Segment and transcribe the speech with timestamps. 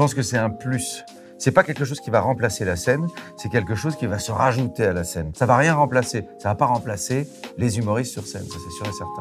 [0.00, 1.04] pense que c'est un plus.
[1.36, 3.06] C'est pas quelque chose qui va remplacer la scène,
[3.36, 5.32] c'est quelque chose qui va se rajouter à la scène.
[5.34, 6.24] Ça va rien remplacer.
[6.38, 9.20] Ça va pas remplacer les humoristes sur scène, ça c'est sûr et certain.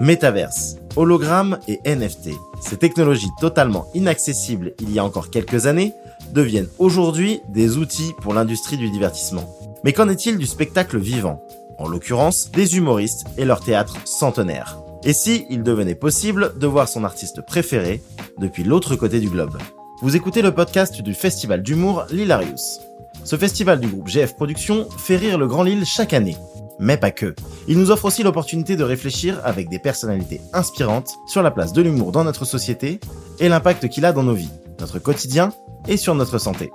[0.00, 2.30] Métaverse, hologramme et NFT,
[2.62, 5.92] ces technologies totalement inaccessibles il y a encore quelques années,
[6.32, 9.44] deviennent aujourd'hui des outils pour l'industrie du divertissement.
[9.84, 11.46] Mais qu'en est-il du spectacle vivant?
[11.78, 14.78] En l'occurrence, des humoristes et leur théâtre centenaire.
[15.04, 18.02] Et si il devenait possible de voir son artiste préféré
[18.38, 19.58] depuis l'autre côté du globe?
[20.02, 22.80] Vous écoutez le podcast du festival d'humour L'Hilarius.
[23.24, 26.36] Ce festival du groupe GF Productions fait rire le Grand Lille chaque année.
[26.78, 27.34] Mais pas que.
[27.68, 31.82] Il nous offre aussi l'opportunité de réfléchir avec des personnalités inspirantes sur la place de
[31.82, 33.00] l'humour dans notre société
[33.40, 35.52] et l'impact qu'il a dans nos vies, notre quotidien
[35.88, 36.70] et sur notre santé.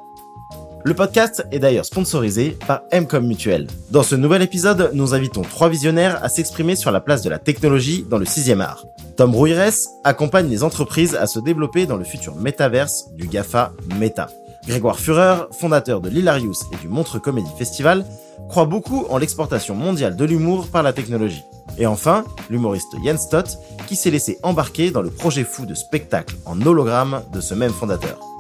[0.84, 3.68] Le podcast est d'ailleurs sponsorisé par Mcom Mutuel.
[3.92, 7.38] Dans ce nouvel épisode, nous invitons trois visionnaires à s'exprimer sur la place de la
[7.38, 8.86] technologie dans le sixième art.
[9.16, 9.74] Tom Rouires
[10.04, 14.30] accompagne les entreprises à se développer dans le futur métaverse du GAFA Meta.
[14.68, 18.04] Grégoire Führer, fondateur de l'Hilarius et du Montre Comedy Festival,
[18.50, 21.44] croit beaucoup en l'exportation mondiale de l'humour par la technologie.
[21.78, 26.36] Et enfin, l'humoriste Jens Stott, qui s'est laissé embarquer dans le projet fou de spectacle
[26.46, 28.31] en hologramme de ce même fondateur.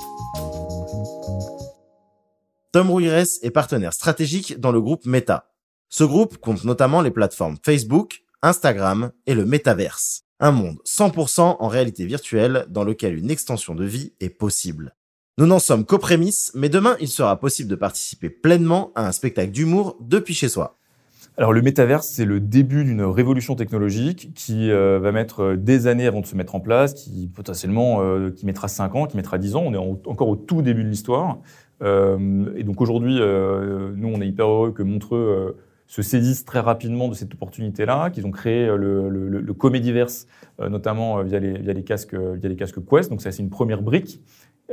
[2.72, 5.52] Tom Rouires est partenaire stratégique dans le groupe Meta.
[5.89, 10.23] Ce groupe compte notamment les plateformes Facebook, Instagram et le Metaverse.
[10.39, 14.95] Un monde 100% en réalité virtuelle dans lequel une extension de vie est possible.
[15.38, 19.11] Nous n'en sommes qu'aux prémices, mais demain il sera possible de participer pleinement à un
[19.11, 20.77] spectacle d'humour depuis chez soi.
[21.38, 25.88] Alors le métaverse, c'est le début d'une révolution technologique qui euh, va mettre euh, des
[25.88, 29.16] années avant de se mettre en place, qui potentiellement euh, qui mettra 5 ans, qui
[29.16, 29.64] mettra 10 ans.
[29.66, 31.39] On est encore au tout début de l'histoire.
[31.82, 36.46] Euh, et donc aujourd'hui, euh, nous, on est hyper heureux que Montreux euh, se saisissent
[36.46, 40.26] très rapidement de cette opportunité-là, qu'ils ont créé le, Comédiverse,
[40.60, 43.10] notamment via les, casques, via les casques Quest.
[43.10, 44.22] Donc ça, c'est une première brique.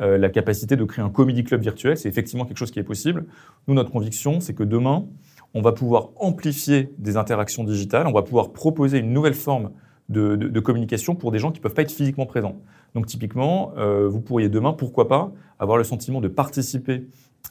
[0.01, 3.27] la capacité de créer un comédie club virtuel, c'est effectivement quelque chose qui est possible.
[3.67, 5.07] Nous, notre conviction, c'est que demain,
[5.55, 9.73] on va pouvoir amplifier des interactions digitales, on va pouvoir proposer une nouvelle forme
[10.09, 12.63] de, de communication pour des gens qui ne peuvent pas être physiquement présents.
[12.95, 17.07] Donc typiquement, euh, vous pourriez demain, pourquoi pas, avoir le sentiment de participer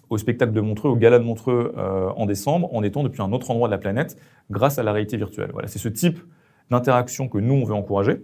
[0.09, 3.31] au spectacle de Montreux, au gala de Montreux euh, en décembre, en étant depuis un
[3.31, 4.18] autre endroit de la planète,
[4.50, 5.50] grâce à la réalité virtuelle.
[5.53, 6.20] Voilà, c'est ce type
[6.70, 8.22] d'interaction que nous, on veut encourager.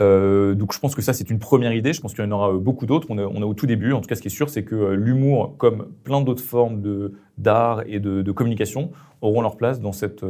[0.00, 1.92] Euh, donc je pense que ça, c'est une première idée.
[1.92, 3.06] Je pense qu'il y en aura beaucoup d'autres.
[3.10, 3.92] On, est au tout début.
[3.92, 6.80] En tout cas, ce qui est sûr, c'est que l'humour, comme plein d'autres formes
[7.36, 10.24] d'art et de, de, communication, auront leur place dans, cette,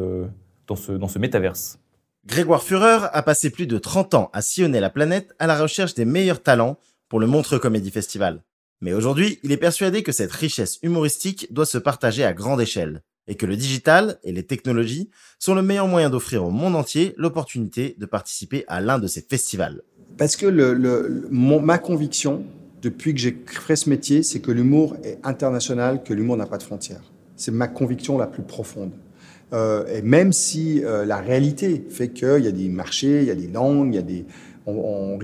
[0.67, 1.79] dans, ce, dans ce métaverse.
[2.27, 5.95] Grégoire Führer a passé plus de 30 ans à sillonner la planète à la recherche
[5.95, 8.45] des meilleurs talents pour le Montreux Comedy Festival.
[8.83, 13.03] Mais aujourd'hui, il est persuadé que cette richesse humoristique doit se partager à grande échelle
[13.27, 15.09] et que le digital et les technologies
[15.39, 19.23] sont le meilleur moyen d'offrir au monde entier l'opportunité de participer à l'un de ces
[19.23, 19.83] festivals.
[20.19, 22.45] Parce que le, ma conviction,
[22.83, 26.59] depuis que j'ai fait ce métier, c'est que l'humour est international, que l'humour n'a pas
[26.59, 27.03] de frontières.
[27.37, 28.93] C'est ma conviction la plus profonde.
[29.53, 33.31] Euh, et même si euh, la réalité fait qu'il y a des marchés, il y
[33.31, 34.25] a des langues, il y a des,
[34.67, 35.19] on,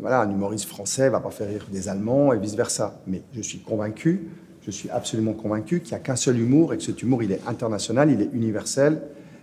[0.00, 3.00] voilà, un humoriste français va pas faire rire des Allemands et vice versa.
[3.06, 4.28] Mais je suis convaincu,
[4.66, 7.32] je suis absolument convaincu qu'il n'y a qu'un seul humour et que cet humour il
[7.32, 9.02] est international, il est universel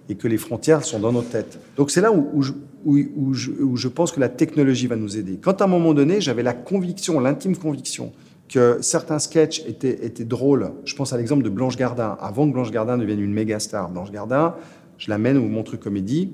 [0.09, 1.59] et que les frontières sont dans nos têtes.
[1.77, 2.51] Donc c'est là où, je,
[2.83, 5.37] où je pense que la technologie va nous aider.
[5.41, 8.11] Quand à un moment donné, j'avais la conviction, l'intime conviction
[8.51, 10.73] que certains sketchs étaient, étaient drôles.
[10.83, 12.17] Je pense à l'exemple de Blanche Gardin.
[12.19, 14.55] Avant que Blanche Gardin devienne une méga star, Blanche Gardin,
[14.97, 16.33] je l'amène au Montreux Comédie,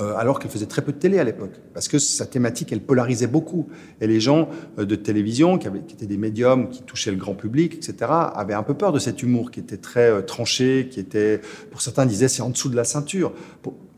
[0.00, 2.80] euh, alors qu'elle faisait très peu de télé à l'époque, parce que sa thématique, elle
[2.80, 3.68] polarisait beaucoup.
[4.00, 7.74] Et les gens euh, de télévision, qui, étaient des médiums, qui touchaient le grand public,
[7.74, 11.40] etc., avaient un peu peur de cet humour qui était très euh, tranché, qui était,
[11.70, 13.32] pour certains disaient, c'est en dessous de la ceinture.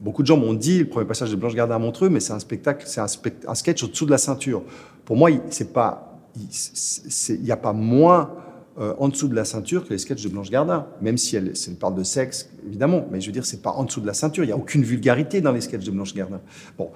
[0.01, 2.33] Beaucoup de gens m'ont dit, le premier passage de Blanche Gardin à Montreux, mais c'est
[2.33, 3.07] un spectacle, c'est un,
[3.47, 4.65] un sketch au-dessous de la ceinture.
[5.05, 8.31] Pour moi, c'est pas il n'y a pas moins
[8.79, 11.53] euh, en dessous de la ceinture que les sketchs de Blanche Gardin, même si elle,
[11.67, 14.15] elle parle de sexe, évidemment, mais je veux dire, c'est pas en dessous de la
[14.15, 14.45] ceinture.
[14.45, 16.41] Il n'y a aucune vulgarité dans les sketchs de Blanche Gardin.
[16.79, 16.91] Bon.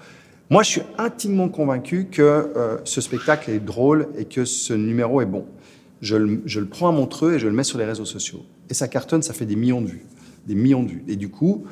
[0.50, 5.20] Moi, je suis intimement convaincu que euh, ce spectacle est drôle et que ce numéro
[5.20, 5.46] est bon.
[6.00, 8.44] Je le, prends à Montreux et je le mets sur les réseaux sociaux.
[8.68, 10.04] Et ça cartonne, ça fait des millions de vues.
[10.46, 11.04] Des millions de vues.
[11.08, 11.64] Et du coup,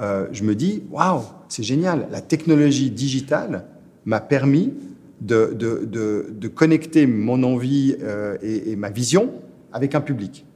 [0.00, 2.06] euh, je me dis, waouh, c'est génial.
[2.12, 3.66] La technologie digitale
[4.04, 4.72] m'a permis
[5.20, 9.32] de, connecter mon envie euh, et, ma vision
[9.72, 10.46] avec un public.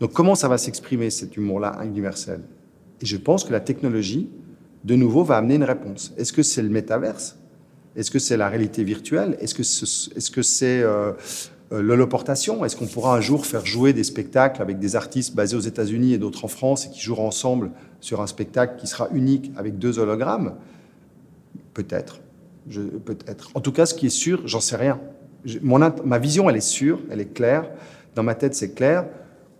[0.00, 2.40] Donc comment ça va s'exprimer cet humour-là universel?
[3.00, 4.28] Et je pense que la technologie,
[4.84, 6.12] de nouveau, va amener une réponse.
[6.16, 7.38] Est-ce que c'est le métaverse?
[7.96, 9.36] Est-ce que c'est la réalité virtuelle?
[9.40, 11.12] Est-ce que c'est est -ce euh,
[11.72, 12.64] euh, l'holoportation?
[12.64, 16.12] Est-ce qu'on pourra un jour faire jouer des spectacles avec des artistes basés aux États-Unis
[16.14, 17.70] et d'autres en France et qui joueront ensemble
[18.00, 20.54] sur un spectacle qui sera unique avec deux hologrammes?
[21.72, 22.23] Peut-être.
[22.68, 23.50] Je, peut-être.
[23.54, 25.00] En tout cas, ce qui est sûr, j'en sais rien.
[25.62, 27.68] Mon ma vision, elle est sûre, elle est claire.
[28.14, 29.06] Dans ma tête, c'est clair.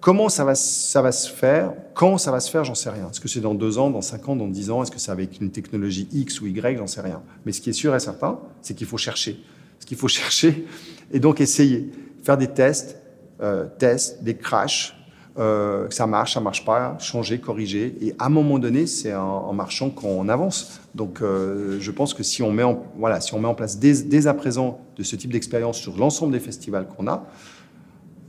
[0.00, 1.72] Comment ça va, ça va se faire?
[1.94, 3.08] Quand ça va se faire, j'en sais rien.
[3.10, 4.82] Est-ce que c'est dans deux ans, dans cinq ans, dans dix ans?
[4.82, 6.78] Est-ce que c'est avec une technologie X ou Y?
[6.78, 7.22] J'en sais rien.
[7.44, 9.42] Mais ce qui est sûr et certain, c'est qu'il faut chercher.
[9.80, 10.66] Ce qu'il faut chercher
[11.10, 11.90] et donc essayer.
[12.22, 12.98] Faire des tests,
[13.40, 14.94] euh, tests, des crashs,
[15.36, 17.96] euh, ça marche, ça marche pas, changer, corriger.
[18.00, 20.80] Et à un moment donné, c'est en, en marchant qu'on avance.
[20.94, 23.78] Donc, euh, je pense que si on met en, voilà, si on met en place
[23.78, 27.26] dès, dès à présent de ce type d'expérience sur l'ensemble des festivals qu'on a,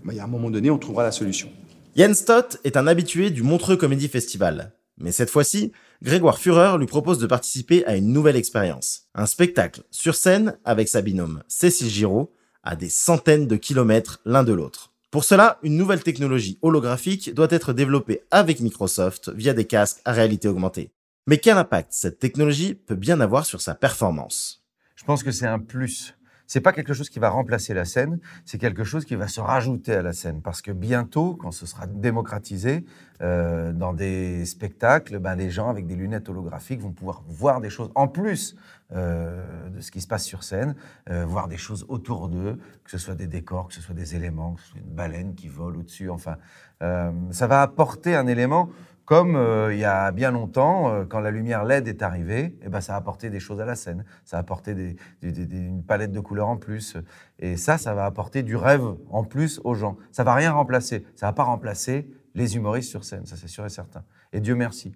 [0.04, 1.50] bah, il y a un moment donné, on trouvera la solution.
[1.96, 4.74] Jens Stott est un habitué du Montreux Comedy Festival.
[4.98, 5.72] Mais cette fois-ci,
[6.02, 9.04] Grégoire Führer lui propose de participer à une nouvelle expérience.
[9.14, 12.32] Un spectacle sur scène avec sa binôme Cécile Giraud
[12.64, 14.95] à des centaines de kilomètres l'un de l'autre.
[15.16, 20.12] Pour cela, une nouvelle technologie holographique doit être développée avec Microsoft via des casques à
[20.12, 20.92] réalité augmentée.
[21.26, 24.66] Mais quel impact cette technologie peut bien avoir sur sa performance?
[24.98, 26.16] Je pense que c'est un plus.
[26.48, 29.40] C'est pas quelque chose qui va remplacer la scène, c'est quelque chose qui va se
[29.40, 30.42] rajouter à la scène.
[30.42, 32.86] Parce que bientôt, quand ce sera démocratisé,
[33.22, 37.70] euh, dans des spectacles, ben, les gens avec des lunettes holographiques vont pouvoir voir des
[37.70, 38.56] choses en plus
[38.94, 40.76] euh, de ce qui se passe sur scène,
[41.10, 44.16] euh, voir des choses autour d'eux, que ce soit des décors, que ce soit des
[44.16, 46.12] éléments, que ce soit une baleine qui vole au-dessus.
[46.12, 46.38] Enfin,
[46.84, 48.70] euh, ça va apporter un élément
[49.06, 52.70] comme euh, il y a bien longtemps, euh, quand la lumière LED est arrivée, eh
[52.70, 54.04] ben, ça a apporté des choses à la scène.
[54.26, 56.98] Ça a apporté des, une palette de couleurs en plus.
[57.40, 59.98] Et ça, ça va apporter du rêve en plus aux gens.
[60.12, 61.06] Ça va rien remplacer.
[61.16, 64.04] Ça va pas remplacer les humoristes sur scène, ça c'est sûr et certain.
[64.34, 64.94] Et Dieu merci.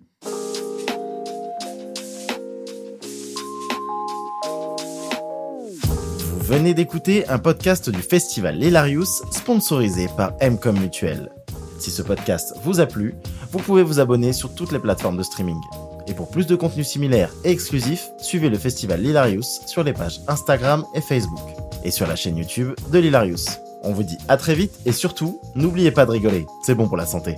[6.34, 11.32] Vous venez d'écouter un podcast du festival L'Hilarius sponsorisé par Mcom Mutuel.
[11.80, 13.16] Si ce podcast vous a plu,
[13.52, 15.60] vous pouvez vous abonner sur toutes les plateformes de streaming.
[16.08, 20.22] Et pour plus de contenu similaire et exclusif, suivez le festival L'Hilarius sur les pages
[20.28, 21.40] Instagram et Facebook.
[21.84, 23.48] Et sur la chaîne YouTube de L'Hilarius.
[23.84, 26.98] On vous dit à très vite et surtout, n'oubliez pas de rigoler, c'est bon pour
[26.98, 27.36] la santé.